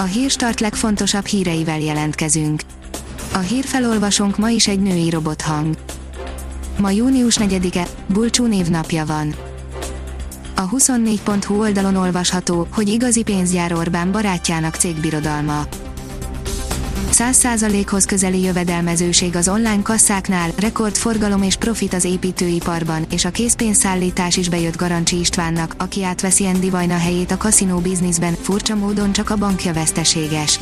[0.00, 2.62] A hírstart legfontosabb híreivel jelentkezünk.
[3.32, 5.76] A hírfelolvasónk ma is egy női robothang.
[6.78, 9.34] Ma június 4-e, Bulcsú névnapja van.
[10.56, 15.66] A 24.hu oldalon olvasható, hogy igazi pénzgyár Orbán barátjának cégbirodalma.
[17.12, 24.48] 100%-hoz közeli jövedelmezőség az online kasszáknál, rekordforgalom és profit az építőiparban, és a készpénzszállítás is
[24.48, 29.36] bejött Garancsi Istvánnak, aki átveszi Andy Vajna helyét a kaszinó bizniszben, furcsa módon csak a
[29.36, 30.60] bankja veszteséges.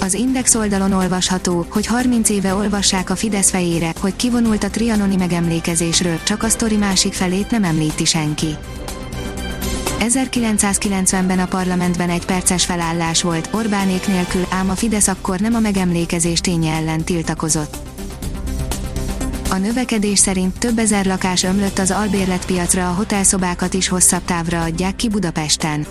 [0.00, 5.16] Az Index oldalon olvasható, hogy 30 éve olvassák a Fidesz fejére, hogy kivonult a trianoni
[5.16, 8.56] megemlékezésről, csak a sztori másik felét nem említi senki.
[9.98, 15.60] 1990-ben a parlamentben egy perces felállás volt, Orbánék nélkül, ám a Fidesz akkor nem a
[15.60, 17.76] megemlékezés ténye ellen tiltakozott.
[19.50, 24.96] A növekedés szerint több ezer lakás ömlött az albérletpiacra, a hotelszobákat is hosszabb távra adják
[24.96, 25.86] ki Budapesten.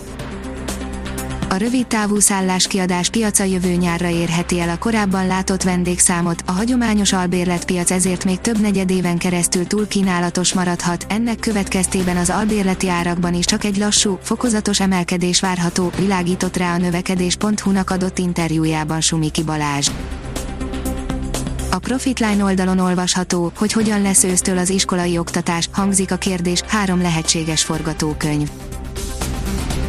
[1.56, 7.12] A rövid távú szálláskiadás piaca jövő nyárra érheti el a korábban látott vendégszámot, a hagyományos
[7.12, 13.44] albérletpiac ezért még több negyedéven keresztül túl kínálatos maradhat, ennek következtében az albérleti árakban is
[13.44, 19.88] csak egy lassú, fokozatos emelkedés várható, világított rá a növekedés.hu-nak adott interjújában Sumiki Balázs.
[21.70, 27.00] A Profitline oldalon olvasható, hogy hogyan lesz ősztől az iskolai oktatás, hangzik a kérdés, három
[27.00, 28.48] lehetséges forgatókönyv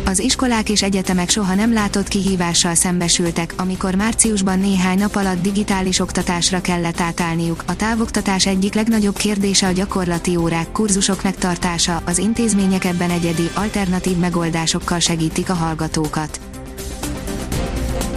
[0.07, 5.99] az iskolák és egyetemek soha nem látott kihívással szembesültek, amikor márciusban néhány nap alatt digitális
[5.99, 7.63] oktatásra kellett átállniuk.
[7.67, 14.17] A távoktatás egyik legnagyobb kérdése a gyakorlati órák, kurzusok megtartása, az intézmények ebben egyedi, alternatív
[14.17, 16.39] megoldásokkal segítik a hallgatókat.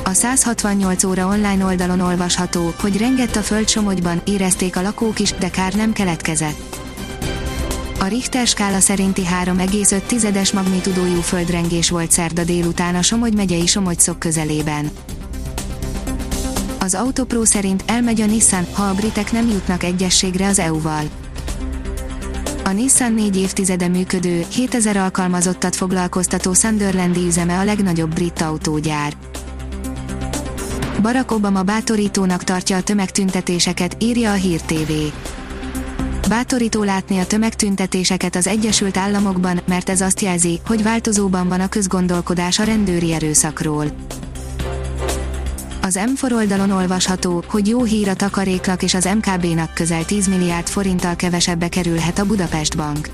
[0.05, 5.33] A 168 óra online oldalon olvasható, hogy rengett a föld Somogyban, érezték a lakók is,
[5.33, 6.80] de kár nem keletkezett
[8.00, 14.90] a Richter skála szerinti 3,5-es magnitudójú földrengés volt szerda délután a Somogy megyei Somogyszok közelében.
[16.78, 21.02] Az Autopro szerint elmegy a Nissan, ha a britek nem jutnak egyességre az EU-val.
[22.64, 29.12] A Nissan négy évtizede működő, 7000 alkalmazottat foglalkoztató Sunderlandi üzeme a legnagyobb brit autógyár.
[31.02, 34.92] Barack Obama bátorítónak tartja a tömegtüntetéseket, írja a Hír TV.
[36.30, 41.68] Bátorító látni a tömegtüntetéseket az Egyesült Államokban, mert ez azt jelzi, hogy változóban van a
[41.68, 43.85] közgondolkodás a rendőri erőszakról.
[45.83, 50.69] Az M4 oldalon olvasható, hogy jó hír a takaréklak és az MKB-nak közel 10 milliárd
[50.69, 53.08] forinttal kevesebbe kerülhet a Budapest Bank.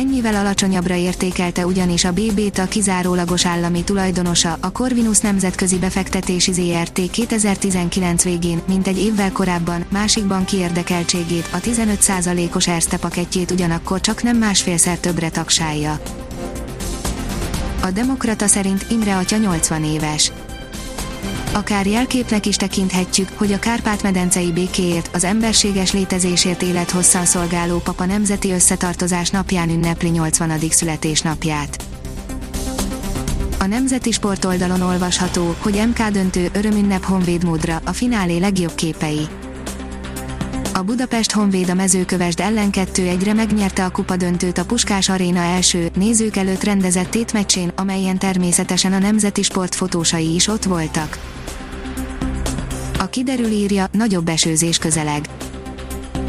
[0.00, 7.10] Ennyivel alacsonyabbra értékelte ugyanis a BB-t a kizárólagos állami tulajdonosa, a Corvinus Nemzetközi Befektetési ZRT
[7.10, 14.22] 2019 végén, mint egy évvel korábban, másik banki érdekeltségét, a 15%-os Erste pakettjét ugyanakkor csak
[14.22, 16.00] nem másfélszer többre tagsálja.
[17.82, 20.32] A Demokrata szerint Imre atya 80 éves.
[21.52, 28.50] Akár jelképnek is tekinthetjük, hogy a Kárpát-medencei békéért, az emberséges létezésért élethosszan szolgáló papa nemzeti
[28.52, 30.58] összetartozás napján ünnepli 80.
[30.70, 31.84] születésnapját.
[33.58, 39.28] A Nemzeti Sport oldalon olvasható, hogy MK döntő örömünnep Honvéd módra, a finálé legjobb képei.
[40.74, 45.90] A Budapest Honvéd a mezőkövesd ellen 2-1-re megnyerte a kupa döntőt a Puskás Aréna első,
[45.94, 51.29] nézők előtt rendezett tétmeccsén, amelyen természetesen a Nemzeti Sport fotósai is ott voltak.
[53.00, 55.28] A kiderül írja, nagyobb esőzés közeleg.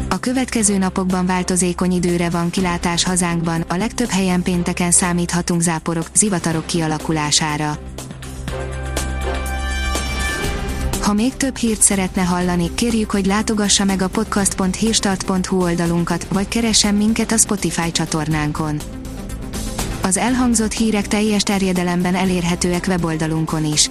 [0.08, 6.66] A következő napokban változékony időre van kilátás hazánkban, a legtöbb helyen pénteken számíthatunk záporok, zivatarok
[6.66, 7.78] kialakulására.
[11.02, 16.94] Ha még több hírt szeretne hallani, kérjük, hogy látogassa meg a podcast.hírstart.hu oldalunkat, vagy keressen
[16.94, 18.80] minket a Spotify csatornánkon.
[20.02, 23.90] Az elhangzott hírek teljes terjedelemben elérhetőek weboldalunkon is.